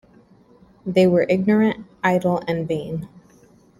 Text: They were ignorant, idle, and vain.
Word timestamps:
They 0.83 1.05
were 1.05 1.27
ignorant, 1.29 1.85
idle, 2.03 2.41
and 2.47 2.67
vain. 2.67 3.07